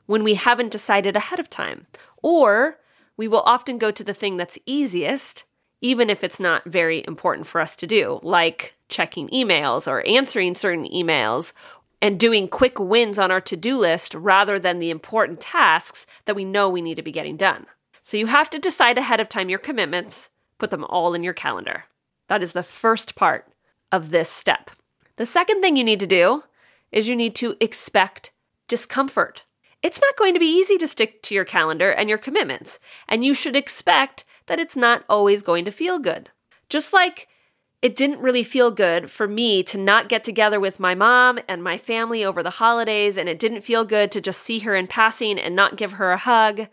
when 0.06 0.24
we 0.24 0.36
haven't 0.36 0.72
decided 0.72 1.15
ahead 1.18 1.39
of 1.39 1.50
time. 1.50 1.88
Or 2.22 2.80
we 3.18 3.27
will 3.27 3.42
often 3.42 3.77
go 3.77 3.92
to 3.92 4.04
the 4.04 4.13
thing 4.13 4.38
that's 4.38 4.58
easiest, 4.65 5.44
even 5.82 6.10
if 6.10 6.24
it's 6.24 6.39
not 6.39 6.63
very 6.63 7.04
important 7.06 7.48
for 7.48 7.60
us 7.60 7.75
to 7.77 7.88
do, 7.88 8.22
like 8.24 8.75
checking 8.88 9.27
emails 9.30 9.86
or 9.86 10.06
answering 10.08 10.56
certain 10.56 10.86
emails 10.86 11.51
and 12.02 12.20
doing 12.20 12.48
quick 12.48 12.80
wins 12.80 13.18
on 13.18 13.32
our 13.32 13.42
to 13.42 13.56
do 13.56 13.78
list 13.78 14.14
rather 14.14 14.60
than 14.60 14.80
the 14.80 14.90
important 14.90 15.40
tasks 15.40 16.06
that 16.25 16.36
we 16.36 16.46
know 16.46 16.70
we 16.70 16.82
need 16.82 16.96
to 16.96 17.02
be 17.02 17.12
getting 17.12 17.38
done. 17.38 17.66
So 18.02 18.18
you 18.18 18.28
have 18.28 18.50
to 18.52 18.60
decide 18.60 18.98
ahead 18.98 19.20
of 19.20 19.30
time 19.30 19.50
your 19.50 19.60
commitments, 19.60 20.30
put 20.60 20.70
them 20.70 20.84
all 20.86 21.14
in 21.14 21.24
your 21.24 21.34
calendar. 21.34 21.86
That 22.28 22.44
is 22.44 22.54
the 22.54 22.64
first 22.64 23.16
part 23.16 23.48
of 23.92 24.12
this 24.12 24.30
step. 24.30 24.72
The 25.16 25.25
second 25.25 25.62
thing 25.62 25.75
you 25.75 25.84
need 25.84 26.00
to 26.02 26.08
do 26.08 26.44
is 26.92 27.08
you 27.08 27.16
need 27.16 27.36
to 27.36 27.56
expect 27.60 28.32
discomfort. 28.68 29.44
It's 29.82 30.02
not 30.02 30.18
going 30.18 30.34
to 30.34 30.40
be 30.40 30.46
easy 30.46 30.78
to 30.80 30.88
stick 30.88 31.22
to 31.24 31.36
your 31.36 31.46
calendar 31.46 31.92
and 31.92 32.10
your 32.10 32.18
commitments, 32.18 32.80
and 33.08 33.24
you 33.24 33.34
should 33.34 33.56
expect 33.56 34.24
that 34.48 34.60
it's 34.60 34.75
not 34.75 35.04
always 35.08 35.42
going 35.42 35.66
to 35.66 35.72
feel 35.72 36.00
good. 36.00 36.30
Just 36.70 36.94
like 36.94 37.28
it 37.86 37.96
didn't 37.96 38.20
really 38.20 38.44
feel 38.44 38.72
good 38.72 39.12
for 39.12 39.27
me 39.27 39.62
to 39.62 39.77
not 39.77 40.10
get 40.10 40.24
together 40.24 40.60
with 40.60 40.80
my 40.80 40.96
mom 40.96 41.38
and 41.48 41.63
my 41.63 41.77
family 41.77 42.25
over 42.25 42.42
the 42.42 42.50
holidays, 42.50 43.15
and 43.15 43.30
it 43.30 43.38
didn't 43.38 43.62
feel 43.62 43.86
good 43.86 44.12
to 44.12 44.20
just 44.20 44.42
see 44.42 44.58
her 44.58 44.75
in 44.75 44.88
passing 44.88 45.38
and 45.38 45.56
not 45.56 45.77
give 45.77 45.92
her 45.92 46.12
a 46.12 46.18
hug, 46.18 46.68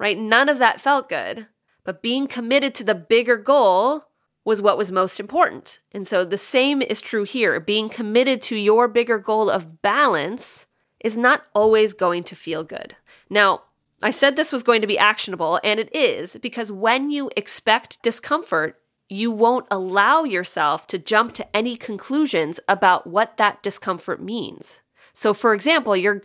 right? 0.00 0.18
None 0.18 0.48
of 0.48 0.58
that 0.58 0.80
felt 0.80 1.08
good. 1.08 1.46
But 1.84 2.02
being 2.02 2.26
committed 2.26 2.74
to 2.74 2.82
the 2.82 2.96
bigger 2.96 3.36
goal 3.36 4.06
was 4.44 4.60
what 4.60 4.76
was 4.76 4.90
most 4.90 5.20
important. 5.20 5.78
And 5.92 6.08
so 6.08 6.24
the 6.24 6.36
same 6.36 6.82
is 6.82 7.00
true 7.00 7.22
here. 7.22 7.60
Being 7.60 7.88
committed 7.88 8.42
to 8.42 8.56
your 8.56 8.88
bigger 8.88 9.20
goal 9.20 9.48
of 9.48 9.80
balance 9.80 10.66
is 10.98 11.16
not 11.16 11.44
always 11.54 11.94
going 11.94 12.24
to 12.24 12.34
feel 12.34 12.64
good. 12.64 12.96
Now, 13.30 13.62
I 14.02 14.10
said 14.10 14.34
this 14.34 14.50
was 14.50 14.64
going 14.64 14.80
to 14.80 14.88
be 14.88 14.98
actionable, 14.98 15.60
and 15.62 15.78
it 15.78 15.94
is 15.94 16.36
because 16.42 16.72
when 16.72 17.10
you 17.12 17.30
expect 17.36 18.02
discomfort, 18.02 18.80
you 19.08 19.30
won't 19.30 19.66
allow 19.70 20.24
yourself 20.24 20.86
to 20.88 20.98
jump 20.98 21.32
to 21.34 21.56
any 21.56 21.76
conclusions 21.76 22.60
about 22.68 23.06
what 23.06 23.36
that 23.36 23.62
discomfort 23.62 24.20
means. 24.20 24.80
So, 25.12 25.32
for 25.32 25.54
example, 25.54 25.96
you're 25.96 26.22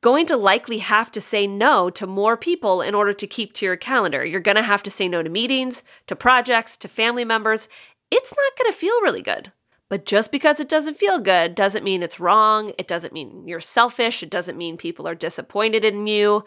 going 0.00 0.26
to 0.26 0.36
likely 0.36 0.78
have 0.78 1.10
to 1.12 1.20
say 1.20 1.46
no 1.46 1.88
to 1.88 2.06
more 2.06 2.36
people 2.36 2.82
in 2.82 2.94
order 2.94 3.12
to 3.14 3.26
keep 3.26 3.54
to 3.54 3.64
your 3.64 3.76
calendar. 3.76 4.24
You're 4.24 4.40
going 4.40 4.56
to 4.56 4.62
have 4.62 4.82
to 4.82 4.90
say 4.90 5.08
no 5.08 5.22
to 5.22 5.30
meetings, 5.30 5.82
to 6.08 6.16
projects, 6.16 6.76
to 6.78 6.88
family 6.88 7.24
members. 7.24 7.68
It's 8.10 8.34
not 8.36 8.58
going 8.58 8.70
to 8.70 8.76
feel 8.76 9.00
really 9.00 9.22
good. 9.22 9.50
But 9.88 10.06
just 10.06 10.32
because 10.32 10.60
it 10.60 10.68
doesn't 10.68 10.98
feel 10.98 11.20
good 11.20 11.54
doesn't 11.54 11.84
mean 11.84 12.02
it's 12.02 12.20
wrong. 12.20 12.72
It 12.78 12.88
doesn't 12.88 13.12
mean 13.12 13.46
you're 13.46 13.60
selfish. 13.60 14.22
It 14.22 14.30
doesn't 14.30 14.58
mean 14.58 14.76
people 14.76 15.06
are 15.06 15.14
disappointed 15.14 15.84
in 15.84 16.06
you. 16.06 16.44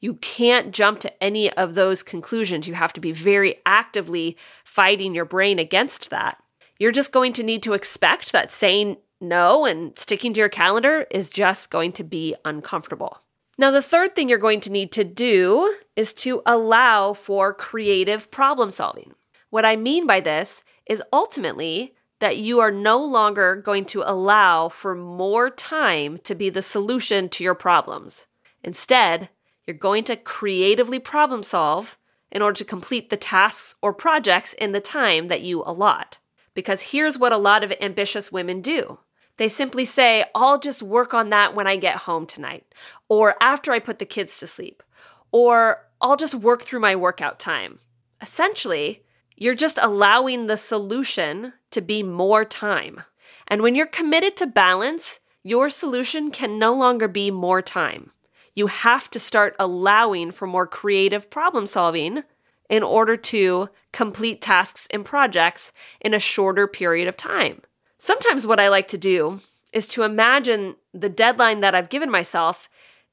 You 0.00 0.14
can't 0.14 0.72
jump 0.72 1.00
to 1.00 1.22
any 1.22 1.50
of 1.52 1.74
those 1.74 2.02
conclusions. 2.02 2.68
You 2.68 2.74
have 2.74 2.92
to 2.94 3.00
be 3.00 3.12
very 3.12 3.56
actively 3.64 4.36
fighting 4.64 5.14
your 5.14 5.24
brain 5.24 5.58
against 5.58 6.10
that. 6.10 6.42
You're 6.78 6.92
just 6.92 7.12
going 7.12 7.32
to 7.34 7.42
need 7.42 7.62
to 7.62 7.72
expect 7.72 8.32
that 8.32 8.52
saying 8.52 8.98
no 9.20 9.64
and 9.64 9.98
sticking 9.98 10.34
to 10.34 10.40
your 10.40 10.48
calendar 10.48 11.06
is 11.10 11.30
just 11.30 11.70
going 11.70 11.92
to 11.92 12.04
be 12.04 12.34
uncomfortable. 12.44 13.20
Now, 13.58 13.70
the 13.70 13.80
third 13.80 14.14
thing 14.14 14.28
you're 14.28 14.38
going 14.38 14.60
to 14.60 14.72
need 14.72 14.92
to 14.92 15.04
do 15.04 15.74
is 15.96 16.12
to 16.14 16.42
allow 16.44 17.14
for 17.14 17.54
creative 17.54 18.30
problem 18.30 18.70
solving. 18.70 19.14
What 19.48 19.64
I 19.64 19.76
mean 19.76 20.06
by 20.06 20.20
this 20.20 20.62
is 20.84 21.02
ultimately 21.10 21.94
that 22.18 22.36
you 22.36 22.60
are 22.60 22.70
no 22.70 23.02
longer 23.02 23.56
going 23.56 23.86
to 23.86 24.02
allow 24.02 24.68
for 24.68 24.94
more 24.94 25.48
time 25.48 26.18
to 26.24 26.34
be 26.34 26.50
the 26.50 26.62
solution 26.62 27.28
to 27.30 27.44
your 27.44 27.54
problems. 27.54 28.26
Instead, 28.62 29.30
you're 29.66 29.76
going 29.76 30.04
to 30.04 30.16
creatively 30.16 30.98
problem 30.98 31.42
solve 31.42 31.98
in 32.30 32.42
order 32.42 32.56
to 32.58 32.64
complete 32.64 33.10
the 33.10 33.16
tasks 33.16 33.76
or 33.82 33.92
projects 33.92 34.52
in 34.52 34.72
the 34.72 34.80
time 34.80 35.28
that 35.28 35.42
you 35.42 35.62
allot. 35.64 36.18
Because 36.54 36.82
here's 36.82 37.18
what 37.18 37.32
a 37.32 37.38
lot 37.38 37.64
of 37.64 37.72
ambitious 37.80 38.32
women 38.32 38.60
do 38.60 38.98
they 39.38 39.48
simply 39.48 39.84
say, 39.84 40.24
I'll 40.34 40.58
just 40.58 40.82
work 40.82 41.12
on 41.12 41.28
that 41.28 41.54
when 41.54 41.66
I 41.66 41.76
get 41.76 41.96
home 41.96 42.24
tonight, 42.24 42.64
or 43.10 43.34
after 43.38 43.70
I 43.70 43.78
put 43.78 43.98
the 43.98 44.06
kids 44.06 44.38
to 44.38 44.46
sleep, 44.46 44.82
or 45.30 45.86
I'll 46.00 46.16
just 46.16 46.34
work 46.34 46.62
through 46.62 46.80
my 46.80 46.96
workout 46.96 47.38
time. 47.38 47.80
Essentially, 48.22 49.04
you're 49.36 49.54
just 49.54 49.78
allowing 49.82 50.46
the 50.46 50.56
solution 50.56 51.52
to 51.70 51.82
be 51.82 52.02
more 52.02 52.46
time. 52.46 53.02
And 53.46 53.60
when 53.60 53.74
you're 53.74 53.86
committed 53.86 54.38
to 54.38 54.46
balance, 54.46 55.20
your 55.42 55.68
solution 55.68 56.30
can 56.30 56.58
no 56.58 56.72
longer 56.72 57.06
be 57.06 57.30
more 57.30 57.60
time 57.60 58.12
you 58.56 58.66
have 58.66 59.08
to 59.10 59.20
start 59.20 59.54
allowing 59.60 60.32
for 60.32 60.48
more 60.48 60.66
creative 60.66 61.30
problem 61.30 61.68
solving 61.68 62.24
in 62.68 62.82
order 62.82 63.16
to 63.16 63.68
complete 63.92 64.40
tasks 64.40 64.88
and 64.90 65.04
projects 65.04 65.72
in 66.00 66.12
a 66.12 66.18
shorter 66.18 66.66
period 66.66 67.06
of 67.06 67.16
time. 67.16 67.62
Sometimes, 67.98 68.46
what 68.46 68.58
I 68.58 68.68
like 68.68 68.88
to 68.88 68.98
do 68.98 69.40
is 69.72 69.86
to 69.88 70.02
imagine 70.02 70.74
the 70.92 71.08
deadline 71.08 71.60
that 71.60 71.74
I've 71.74 71.90
given 71.90 72.10
myself 72.10 72.68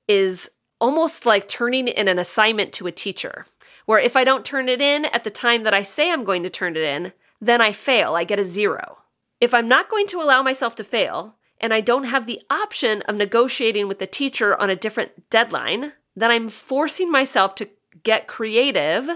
is 0.08 0.50
almost 0.80 1.26
like 1.26 1.48
turning 1.48 1.88
in 1.88 2.08
an 2.08 2.18
assignment 2.18 2.74
to 2.74 2.88
a 2.88 2.92
teacher, 2.92 3.46
where 3.86 4.00
if 4.00 4.16
I 4.16 4.24
don't 4.24 4.46
turn 4.46 4.68
it 4.70 4.82
in 4.82 5.06
at 5.06 5.24
the 5.24 5.30
time 5.30 5.64
that 5.64 5.74
I 5.74 5.84
say 5.84 6.12
I'm 6.12 6.24
going 6.24 6.44
to 6.44 6.50
turn 6.50 6.76
it 6.76 6.84
in, 6.84 7.14
then 7.40 7.62
I 7.62 7.74
fail, 7.74 8.16
I 8.16 8.24
get 8.24 8.40
a 8.40 8.46
zero. 8.46 9.00
If 9.40 9.54
I'm 9.54 9.68
not 9.68 9.90
going 9.90 10.08
to 10.08 10.22
allow 10.22 10.42
myself 10.42 10.76
to 10.76 10.84
fail, 10.84 11.36
and 11.63 11.74
I 11.74 11.79
don't 11.79 12.03
have 12.03 12.25
the 12.25 12.41
option 12.50 13.03
of 13.03 13.15
negotiating 13.15 13.88
with 13.88 14.00
the 14.00 14.05
teacher 14.05 14.60
on 14.60 14.70
a 14.70 14.75
different 14.75 15.29
deadline, 15.29 15.93
then 16.13 16.29
I'm 16.29 16.50
forcing 16.50 17.10
myself 17.10 17.55
to 17.55 17.70
get 18.03 18.27
creative 18.27 19.10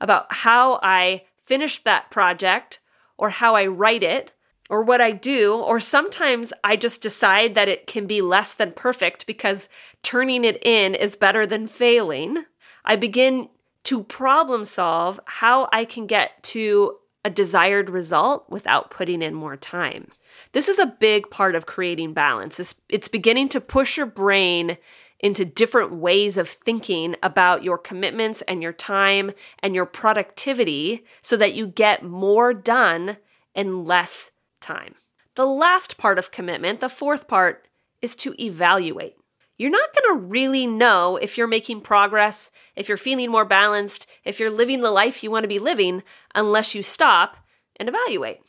about 0.00 0.26
how 0.32 0.80
I 0.82 1.22
finish 1.44 1.78
that 1.78 2.10
project 2.10 2.80
or 3.16 3.30
how 3.30 3.54
I 3.54 3.66
write 3.66 4.02
it 4.02 4.32
or 4.68 4.82
what 4.82 5.00
I 5.00 5.12
do. 5.12 5.54
Or 5.54 5.78
sometimes 5.78 6.52
I 6.64 6.74
just 6.74 7.02
decide 7.02 7.54
that 7.54 7.68
it 7.68 7.86
can 7.86 8.08
be 8.08 8.20
less 8.20 8.52
than 8.52 8.72
perfect 8.72 9.24
because 9.24 9.68
turning 10.02 10.44
it 10.44 10.60
in 10.66 10.96
is 10.96 11.14
better 11.14 11.46
than 11.46 11.68
failing. 11.68 12.46
I 12.84 12.96
begin 12.96 13.48
to 13.84 14.02
problem 14.02 14.64
solve 14.64 15.20
how 15.26 15.68
I 15.72 15.84
can 15.84 16.08
get 16.08 16.42
to 16.44 16.96
a 17.24 17.30
desired 17.30 17.90
result 17.90 18.50
without 18.50 18.90
putting 18.90 19.22
in 19.22 19.34
more 19.34 19.56
time. 19.56 20.10
This 20.52 20.68
is 20.68 20.78
a 20.78 20.86
big 20.86 21.30
part 21.30 21.54
of 21.54 21.66
creating 21.66 22.12
balance. 22.12 22.60
It's, 22.60 22.74
it's 22.88 23.08
beginning 23.08 23.48
to 23.50 23.60
push 23.60 23.96
your 23.96 24.06
brain 24.06 24.76
into 25.18 25.44
different 25.44 25.94
ways 25.94 26.36
of 26.36 26.48
thinking 26.48 27.16
about 27.22 27.62
your 27.62 27.78
commitments 27.78 28.42
and 28.42 28.62
your 28.62 28.72
time 28.72 29.30
and 29.60 29.74
your 29.74 29.86
productivity 29.86 31.04
so 31.22 31.36
that 31.36 31.54
you 31.54 31.66
get 31.68 32.02
more 32.02 32.52
done 32.52 33.16
in 33.54 33.84
less 33.84 34.30
time. 34.60 34.96
The 35.36 35.46
last 35.46 35.96
part 35.96 36.18
of 36.18 36.32
commitment, 36.32 36.80
the 36.80 36.88
fourth 36.88 37.28
part, 37.28 37.66
is 38.02 38.14
to 38.16 38.34
evaluate. 38.42 39.16
You're 39.56 39.70
not 39.70 39.90
going 39.94 40.18
to 40.18 40.26
really 40.26 40.66
know 40.66 41.16
if 41.16 41.38
you're 41.38 41.46
making 41.46 41.82
progress, 41.82 42.50
if 42.74 42.88
you're 42.88 42.98
feeling 42.98 43.30
more 43.30 43.44
balanced, 43.44 44.06
if 44.24 44.40
you're 44.40 44.50
living 44.50 44.80
the 44.80 44.90
life 44.90 45.22
you 45.22 45.30
want 45.30 45.44
to 45.44 45.48
be 45.48 45.60
living, 45.60 46.02
unless 46.34 46.74
you 46.74 46.82
stop 46.82 47.36
and 47.76 47.88
evaluate. 47.88 48.40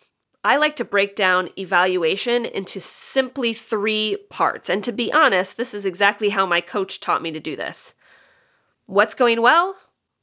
I 0.44 0.58
like 0.58 0.76
to 0.78 0.86
break 0.86 1.16
down 1.16 1.50
evaluation 1.58 2.46
into 2.46 2.80
simply 2.82 3.54
three 3.54 4.18
parts. 4.30 4.70
And 4.70 4.84
to 4.84 4.92
be 4.92 5.12
honest, 5.12 5.56
this 5.56 5.74
is 5.74 5.86
exactly 5.86 6.30
how 6.30 6.46
my 6.46 6.60
coach 6.60 7.00
taught 7.00 7.22
me 7.22 7.32
to 7.32 7.40
do 7.40 7.56
this 7.56 7.94
what's 8.86 9.16
going 9.16 9.42
well, 9.42 9.76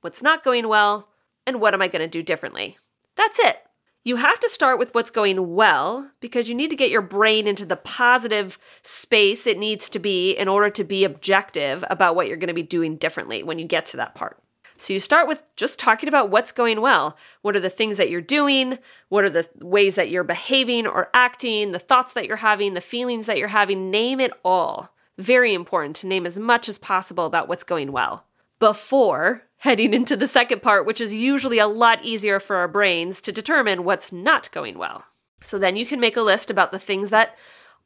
what's 0.02 0.22
not 0.22 0.44
going 0.44 0.68
well, 0.68 1.08
and 1.46 1.60
what 1.60 1.72
am 1.72 1.80
I 1.80 1.88
going 1.88 2.02
to 2.02 2.08
do 2.08 2.22
differently? 2.22 2.76
That's 3.16 3.38
it. 3.38 3.62
You 4.04 4.16
have 4.16 4.40
to 4.40 4.48
start 4.48 4.78
with 4.78 4.94
what's 4.94 5.10
going 5.10 5.54
well 5.54 6.10
because 6.20 6.48
you 6.48 6.54
need 6.54 6.70
to 6.70 6.76
get 6.76 6.90
your 6.90 7.02
brain 7.02 7.46
into 7.46 7.66
the 7.66 7.76
positive 7.76 8.58
space 8.82 9.46
it 9.46 9.58
needs 9.58 9.88
to 9.90 9.98
be 9.98 10.32
in 10.32 10.48
order 10.48 10.70
to 10.70 10.84
be 10.84 11.04
objective 11.04 11.84
about 11.90 12.14
what 12.14 12.26
you're 12.26 12.38
going 12.38 12.48
to 12.48 12.54
be 12.54 12.62
doing 12.62 12.96
differently 12.96 13.42
when 13.42 13.58
you 13.58 13.66
get 13.66 13.86
to 13.86 13.98
that 13.98 14.14
part. 14.14 14.38
So 14.80 14.94
you 14.94 14.98
start 14.98 15.28
with 15.28 15.42
just 15.56 15.78
talking 15.78 16.08
about 16.08 16.30
what's 16.30 16.52
going 16.52 16.80
well. 16.80 17.14
What 17.42 17.54
are 17.54 17.60
the 17.60 17.68
things 17.68 17.98
that 17.98 18.08
you're 18.08 18.22
doing? 18.22 18.78
What 19.10 19.24
are 19.24 19.30
the 19.30 19.46
ways 19.60 19.94
that 19.96 20.08
you're 20.08 20.24
behaving 20.24 20.86
or 20.86 21.10
acting? 21.12 21.72
The 21.72 21.78
thoughts 21.78 22.14
that 22.14 22.26
you're 22.26 22.38
having, 22.38 22.72
the 22.72 22.80
feelings 22.80 23.26
that 23.26 23.36
you're 23.36 23.48
having. 23.48 23.90
Name 23.90 24.20
it 24.20 24.32
all. 24.42 24.94
Very 25.18 25.52
important 25.52 25.96
to 25.96 26.06
name 26.06 26.24
as 26.24 26.38
much 26.38 26.66
as 26.66 26.78
possible 26.78 27.26
about 27.26 27.46
what's 27.46 27.62
going 27.62 27.92
well 27.92 28.24
before 28.58 29.42
heading 29.58 29.92
into 29.92 30.16
the 30.16 30.26
second 30.26 30.62
part, 30.62 30.86
which 30.86 31.02
is 31.02 31.12
usually 31.12 31.58
a 31.58 31.66
lot 31.66 32.02
easier 32.02 32.40
for 32.40 32.56
our 32.56 32.68
brains 32.68 33.20
to 33.20 33.32
determine 33.32 33.84
what's 33.84 34.10
not 34.10 34.50
going 34.50 34.78
well. 34.78 35.04
So 35.42 35.58
then 35.58 35.76
you 35.76 35.84
can 35.84 36.00
make 36.00 36.16
a 36.16 36.22
list 36.22 36.50
about 36.50 36.72
the 36.72 36.78
things 36.78 37.10
that 37.10 37.36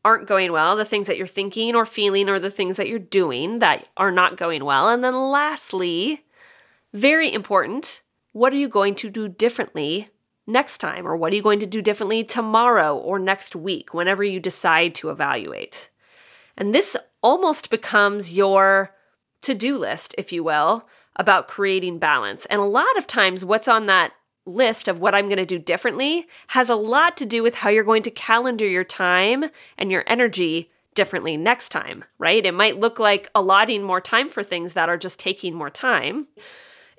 aren't 0.04 0.28
going 0.28 0.52
well, 0.52 0.76
the 0.76 0.84
things 0.84 1.08
that 1.08 1.16
you're 1.16 1.26
thinking 1.26 1.74
or 1.74 1.86
feeling, 1.86 2.28
or 2.28 2.38
the 2.38 2.52
things 2.52 2.76
that 2.76 2.88
you're 2.88 3.00
doing 3.00 3.58
that 3.58 3.88
are 3.96 4.12
not 4.12 4.36
going 4.36 4.64
well. 4.64 4.88
And 4.88 5.02
then 5.02 5.14
lastly, 5.14 6.24
very 6.94 7.30
important. 7.30 8.00
What 8.32 8.52
are 8.52 8.56
you 8.56 8.68
going 8.68 8.94
to 8.96 9.10
do 9.10 9.28
differently 9.28 10.08
next 10.46 10.78
time? 10.78 11.06
Or 11.06 11.16
what 11.16 11.32
are 11.32 11.36
you 11.36 11.42
going 11.42 11.60
to 11.60 11.66
do 11.66 11.82
differently 11.82 12.24
tomorrow 12.24 12.96
or 12.96 13.18
next 13.18 13.54
week, 13.54 13.92
whenever 13.92 14.24
you 14.24 14.40
decide 14.40 14.94
to 14.96 15.10
evaluate? 15.10 15.90
And 16.56 16.74
this 16.74 16.96
almost 17.22 17.68
becomes 17.68 18.34
your 18.34 18.94
to 19.42 19.54
do 19.54 19.76
list, 19.76 20.14
if 20.16 20.32
you 20.32 20.42
will, 20.42 20.88
about 21.16 21.48
creating 21.48 21.98
balance. 21.98 22.46
And 22.46 22.60
a 22.60 22.64
lot 22.64 22.96
of 22.96 23.06
times, 23.06 23.44
what's 23.44 23.68
on 23.68 23.86
that 23.86 24.12
list 24.46 24.88
of 24.88 25.00
what 25.00 25.14
I'm 25.14 25.26
going 25.26 25.38
to 25.38 25.46
do 25.46 25.58
differently 25.58 26.26
has 26.48 26.68
a 26.68 26.76
lot 26.76 27.16
to 27.16 27.26
do 27.26 27.42
with 27.42 27.56
how 27.56 27.70
you're 27.70 27.82
going 27.82 28.02
to 28.02 28.10
calendar 28.10 28.66
your 28.66 28.84
time 28.84 29.46
and 29.78 29.90
your 29.90 30.04
energy 30.06 30.70
differently 30.94 31.36
next 31.36 31.70
time, 31.70 32.04
right? 32.18 32.44
It 32.44 32.52
might 32.52 32.78
look 32.78 32.98
like 32.98 33.30
allotting 33.34 33.82
more 33.82 34.00
time 34.00 34.28
for 34.28 34.42
things 34.42 34.74
that 34.74 34.88
are 34.88 34.98
just 34.98 35.18
taking 35.18 35.54
more 35.54 35.70
time. 35.70 36.28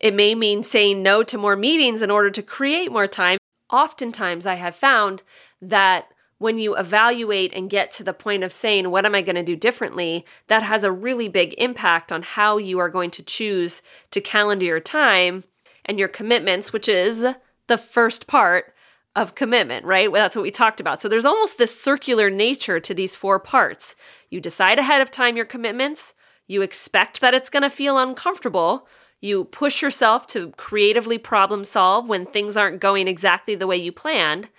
It 0.06 0.14
may 0.14 0.36
mean 0.36 0.62
saying 0.62 1.02
no 1.02 1.24
to 1.24 1.36
more 1.36 1.56
meetings 1.56 2.04
in 2.04 2.12
order 2.12 2.30
to 2.30 2.44
create 2.44 2.92
more 2.92 3.08
time. 3.08 3.40
Oftentimes, 3.72 4.46
I 4.46 4.54
have 4.54 4.76
found 4.76 5.24
that 5.60 6.10
when 6.38 6.60
you 6.60 6.78
evaluate 6.78 7.52
and 7.56 7.72
get 7.72 7.90
to 7.94 8.04
the 8.04 8.14
point 8.14 8.44
of 8.44 8.54
saying, 8.54 8.92
What 8.92 9.08
am 9.08 9.16
I 9.16 9.24
going 9.24 9.36
to 9.36 9.42
do 9.42 9.56
differently? 9.56 10.24
that 10.46 10.62
has 10.62 10.84
a 10.84 10.92
really 10.92 11.28
big 11.28 11.56
impact 11.58 12.12
on 12.12 12.22
how 12.22 12.60
you 12.60 12.78
are 12.78 12.88
going 12.88 13.10
to 13.10 13.24
choose 13.24 13.82
to 14.12 14.22
calendar 14.22 14.68
your 14.68 14.80
time 14.80 15.44
and 15.86 15.98
your 15.98 16.08
commitments, 16.08 16.72
which 16.72 16.88
is 16.88 17.26
the 17.66 17.78
first 17.80 18.28
part 18.28 18.76
of 19.16 19.34
commitment, 19.34 19.88
right? 19.88 20.12
Well, 20.12 20.22
that's 20.22 20.36
what 20.36 20.44
we 20.44 20.52
talked 20.52 20.80
about. 20.80 21.02
So 21.02 21.10
there's 21.10 21.26
almost 21.26 21.58
this 21.58 21.82
circular 21.82 22.30
nature 22.30 22.80
to 22.80 22.94
these 22.94 23.16
four 23.16 23.40
parts. 23.40 23.96
You 24.30 24.40
decide 24.40 24.78
ahead 24.78 25.02
of 25.02 25.10
time 25.10 25.36
your 25.36 25.46
commitments, 25.46 26.14
you 26.46 26.62
expect 26.62 27.22
that 27.22 27.34
it's 27.34 27.50
going 27.50 27.64
to 27.64 27.72
feel 27.72 27.98
uncomfortable. 27.98 28.88
You 29.22 29.46
push 29.46 29.82
yourself 29.82 30.28
to 30.28 30.52
creatively 30.52 31.18
problem 31.18 31.64
solve 31.64 32.08
when 32.08 32.26
things 32.26 32.56
aren't 32.58 32.80
going 32.80 33.08
exactly 33.08 33.56
the 33.56 33.68
way 33.68 33.78
you 33.78 33.92
planned. 33.92 34.50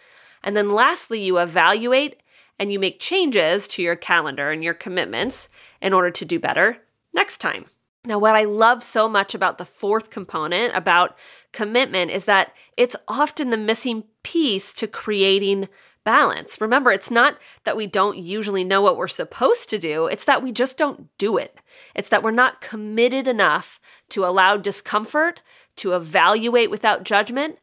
And 0.43 0.57
then 0.57 0.73
lastly, 0.73 1.23
you 1.23 1.39
evaluate 1.39 2.21
and 2.59 2.73
you 2.73 2.79
make 2.79 3.01
changes 3.01 3.69
to 3.69 3.83
your 3.83 3.97
calendar 3.97 4.51
and 4.51 4.65
your 4.65 4.75
commitments 4.75 5.49
in 5.81 5.93
order 5.93 6.11
to 6.11 6.25
do 6.25 6.39
better 6.39 6.79
next 7.13 7.39
time. 7.39 7.67
Now, 8.05 8.19
what 8.19 8.37
I 8.37 8.45
love 8.45 8.85
so 8.85 9.09
much 9.09 9.35
about 9.35 9.59
the 9.59 9.65
fourth 9.65 10.11
component, 10.11 10.75
about 10.77 11.17
commitment, 11.53 12.13
is 12.13 12.25
that 12.27 12.53
it's 12.77 12.95
often 13.09 13.51
the 13.51 13.57
missing 13.57 14.05
piece 14.23 14.73
to 14.75 14.87
creating 14.87 15.69
balance. 16.07 16.61
Remember, 16.61 16.93
it's 16.93 17.11
not 17.11 17.37
that 17.65 17.77
we 17.77 17.89
don't 17.89 18.17
usually 18.17 18.63
know 18.63 18.81
what 18.81 18.97
we're 18.97 19.09
supposed 19.09 19.69
to 19.69 19.79
do, 19.79 20.07
it's 20.07 20.25
that 20.25 20.41
we 20.41 20.53
just 20.53 20.79
don't 20.79 21.09
do 21.19 21.37
it. 21.37 21.59
It's 21.97 22.09
that 22.11 22.23
we're 22.23 22.31
not 22.31 22.61
committed 22.61 23.27
enough 23.27 23.81
to 24.11 24.25
allow 24.25 24.57
discomfort, 24.57 25.43
to 25.77 25.95
evaluate 25.95 26.71
without 26.71 27.03
judgment, 27.03 27.59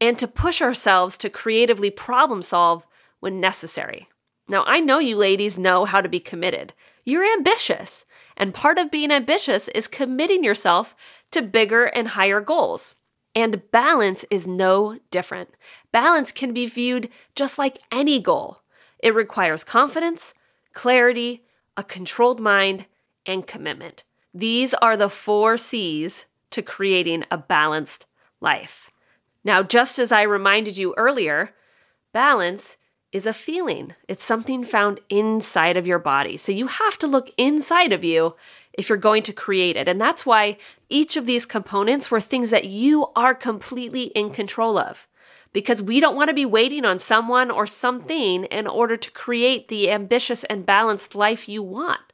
and 0.00 0.16
to 0.18 0.28
push 0.28 0.62
ourselves 0.62 1.18
to 1.18 1.28
creatively 1.28 1.90
problem 1.90 2.40
solve 2.40 2.86
when 3.18 3.40
necessary. 3.40 4.08
Now, 4.48 4.62
I 4.64 4.78
know 4.78 5.00
you 5.00 5.16
ladies 5.16 5.58
know 5.58 5.84
how 5.84 6.00
to 6.00 6.08
be 6.08 6.20
committed. 6.20 6.72
You're 7.04 7.30
ambitious. 7.30 8.06
And 8.36 8.54
part 8.54 8.78
of 8.78 8.92
being 8.92 9.10
ambitious 9.10 9.66
is 9.68 9.88
committing 9.88 10.44
yourself 10.44 10.94
to 11.32 11.42
bigger 11.42 11.86
and 11.86 12.06
higher 12.08 12.40
goals. 12.40 12.94
And 13.38 13.70
balance 13.70 14.24
is 14.30 14.48
no 14.48 14.98
different. 15.12 15.50
Balance 15.92 16.32
can 16.32 16.52
be 16.52 16.66
viewed 16.66 17.08
just 17.36 17.56
like 17.56 17.78
any 17.92 18.18
goal. 18.18 18.62
It 18.98 19.14
requires 19.14 19.62
confidence, 19.62 20.34
clarity, 20.72 21.44
a 21.76 21.84
controlled 21.84 22.40
mind, 22.40 22.86
and 23.24 23.46
commitment. 23.46 24.02
These 24.34 24.74
are 24.74 24.96
the 24.96 25.08
four 25.08 25.56
C's 25.56 26.26
to 26.50 26.62
creating 26.62 27.26
a 27.30 27.38
balanced 27.38 28.06
life. 28.40 28.90
Now, 29.44 29.62
just 29.62 30.00
as 30.00 30.10
I 30.10 30.22
reminded 30.22 30.76
you 30.76 30.92
earlier, 30.96 31.54
balance 32.12 32.76
is 33.12 33.26
a 33.26 33.32
feeling. 33.32 33.94
It's 34.06 34.24
something 34.24 34.64
found 34.64 35.00
inside 35.08 35.76
of 35.76 35.86
your 35.86 35.98
body. 35.98 36.36
So 36.36 36.52
you 36.52 36.66
have 36.66 36.98
to 36.98 37.06
look 37.06 37.30
inside 37.38 37.92
of 37.92 38.04
you 38.04 38.36
if 38.74 38.88
you're 38.88 38.98
going 38.98 39.22
to 39.24 39.32
create 39.32 39.76
it. 39.76 39.88
And 39.88 40.00
that's 40.00 40.26
why 40.26 40.58
each 40.88 41.16
of 41.16 41.26
these 41.26 41.46
components 41.46 42.10
were 42.10 42.20
things 42.20 42.50
that 42.50 42.66
you 42.66 43.06
are 43.16 43.34
completely 43.34 44.04
in 44.04 44.30
control 44.30 44.78
of. 44.78 45.08
Because 45.54 45.80
we 45.80 45.98
don't 45.98 46.16
want 46.16 46.28
to 46.28 46.34
be 46.34 46.44
waiting 46.44 46.84
on 46.84 46.98
someone 46.98 47.50
or 47.50 47.66
something 47.66 48.44
in 48.44 48.66
order 48.66 48.98
to 48.98 49.10
create 49.12 49.68
the 49.68 49.90
ambitious 49.90 50.44
and 50.44 50.66
balanced 50.66 51.14
life 51.14 51.48
you 51.48 51.62
want. 51.62 52.12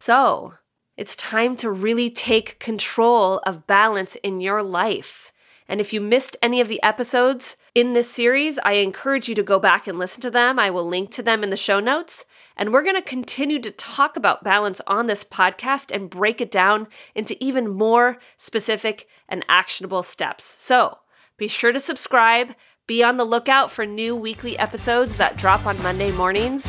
So, 0.00 0.54
it's 0.96 1.14
time 1.14 1.56
to 1.58 1.70
really 1.70 2.10
take 2.10 2.58
control 2.58 3.38
of 3.46 3.68
balance 3.68 4.16
in 4.16 4.40
your 4.40 4.64
life. 4.64 5.32
And 5.68 5.80
if 5.80 5.92
you 5.92 6.00
missed 6.00 6.36
any 6.40 6.62
of 6.62 6.68
the 6.68 6.82
episodes 6.82 7.58
in 7.74 7.92
this 7.92 8.10
series, 8.10 8.58
I 8.60 8.74
encourage 8.74 9.28
you 9.28 9.34
to 9.34 9.42
go 9.42 9.58
back 9.58 9.86
and 9.86 9.98
listen 9.98 10.22
to 10.22 10.30
them. 10.30 10.58
I 10.58 10.70
will 10.70 10.88
link 10.88 11.10
to 11.12 11.22
them 11.22 11.44
in 11.44 11.50
the 11.50 11.58
show 11.58 11.78
notes. 11.78 12.24
And 12.56 12.72
we're 12.72 12.82
going 12.82 12.96
to 12.96 13.02
continue 13.02 13.60
to 13.60 13.70
talk 13.70 14.16
about 14.16 14.42
balance 14.42 14.80
on 14.86 15.06
this 15.06 15.24
podcast 15.24 15.94
and 15.94 16.08
break 16.08 16.40
it 16.40 16.50
down 16.50 16.88
into 17.14 17.36
even 17.44 17.68
more 17.68 18.18
specific 18.38 19.06
and 19.28 19.44
actionable 19.48 20.02
steps. 20.02 20.44
So 20.58 20.98
be 21.36 21.48
sure 21.48 21.72
to 21.72 21.80
subscribe, 21.80 22.54
be 22.86 23.02
on 23.04 23.18
the 23.18 23.24
lookout 23.24 23.70
for 23.70 23.84
new 23.84 24.16
weekly 24.16 24.58
episodes 24.58 25.16
that 25.18 25.36
drop 25.36 25.66
on 25.66 25.80
Monday 25.82 26.10
mornings. 26.12 26.66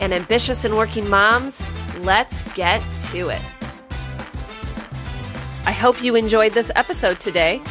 And 0.00 0.14
ambitious 0.14 0.64
and 0.64 0.74
working 0.74 1.08
moms, 1.08 1.62
let's 2.00 2.50
get 2.54 2.82
to 3.10 3.28
it. 3.28 3.42
I 5.64 5.70
hope 5.70 6.02
you 6.02 6.16
enjoyed 6.16 6.54
this 6.54 6.72
episode 6.74 7.20
today. 7.20 7.62